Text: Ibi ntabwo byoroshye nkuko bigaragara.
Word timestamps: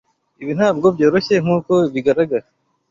Ibi 0.41 0.53
ntabwo 0.57 0.87
byoroshye 0.95 1.35
nkuko 1.43 1.73
bigaragara. 1.93 2.45